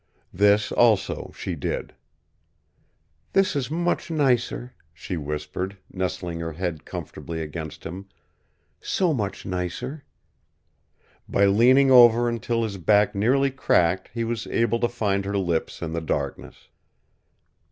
This 0.33 0.71
also, 0.71 1.31
she 1.35 1.53
did. 1.53 1.93
"This 3.33 3.55
is 3.55 3.69
much 3.69 4.09
nicer," 4.09 4.73
she 4.95 5.15
whispered, 5.15 5.77
nestling 5.93 6.39
her 6.39 6.53
head 6.53 6.85
comfortably 6.85 7.39
against 7.39 7.83
him. 7.83 8.07
"So 8.79 9.13
much 9.13 9.45
nicer." 9.45 10.03
By 11.29 11.45
leaning 11.45 11.91
over 11.91 12.27
until 12.27 12.63
his 12.63 12.77
back 12.79 13.13
nearly 13.13 13.51
cracked 13.51 14.09
he 14.11 14.23
was 14.23 14.47
able 14.47 14.79
to 14.79 14.89
find 14.89 15.23
her 15.23 15.37
lips 15.37 15.83
in 15.83 15.93
the 15.93 16.01
darkness. 16.01 16.69